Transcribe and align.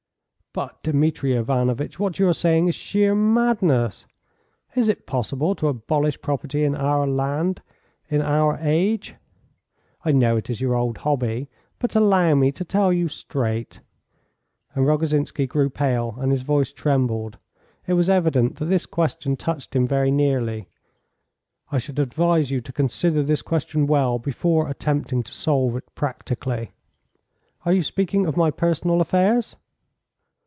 "But, 0.53 0.83
Dmitri 0.83 1.31
Ivanovitch, 1.33 1.97
what 1.97 2.19
you 2.19 2.27
are 2.27 2.33
saying 2.33 2.67
is 2.67 2.75
sheer 2.75 3.15
madness. 3.15 4.05
Is 4.75 4.89
it 4.89 5.07
possible 5.07 5.55
to 5.55 5.69
abolish 5.69 6.19
property 6.19 6.65
in 6.65 6.73
land 6.73 7.61
in 8.09 8.21
our 8.21 8.57
age? 8.57 9.15
I 10.03 10.11
know 10.11 10.35
it 10.35 10.49
is 10.49 10.59
your 10.59 10.75
old 10.75 10.97
hobby. 10.97 11.47
But 11.79 11.95
allow 11.95 12.35
me 12.35 12.51
to 12.51 12.65
tell 12.65 12.91
you 12.91 13.07
straight," 13.07 13.79
and 14.75 14.85
Rogozhinsky 14.85 15.47
grew 15.47 15.69
pale, 15.69 16.17
and 16.19 16.33
his 16.33 16.41
voice 16.43 16.73
trembled. 16.73 17.37
It 17.87 17.93
was 17.93 18.09
evident 18.09 18.57
that 18.57 18.65
this 18.65 18.85
question 18.85 19.37
touched 19.37 19.73
him 19.73 19.87
very 19.87 20.11
nearly. 20.11 20.67
"I 21.71 21.77
should 21.77 21.97
advise 21.97 22.51
you 22.51 22.59
to 22.59 22.73
consider 22.73 23.23
this 23.23 23.41
question 23.41 23.87
well 23.87 24.19
before 24.19 24.67
attempting 24.67 25.23
to 25.23 25.31
solve 25.33 25.77
it 25.77 25.95
practically." 25.95 26.73
"Are 27.65 27.71
you 27.71 27.81
speaking 27.83 28.25
of 28.25 28.35
my 28.35 28.51
personal 28.51 28.99
affairs?" 28.99 29.55